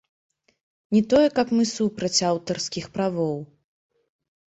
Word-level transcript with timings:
Не 0.95 1.01
тое, 1.13 1.27
каб 1.39 1.47
мы 1.57 1.63
супраць 1.71 2.25
аўтарскіх 2.31 2.85
правоў. 2.97 3.37